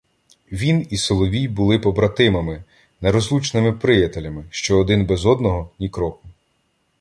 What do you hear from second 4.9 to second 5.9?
без одного— ні